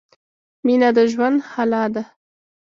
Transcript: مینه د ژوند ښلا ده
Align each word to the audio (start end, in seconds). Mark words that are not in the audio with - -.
مینه 0.65 0.89
د 0.97 0.99
ژوند 1.11 1.37
ښلا 1.49 1.83
ده 1.93 2.03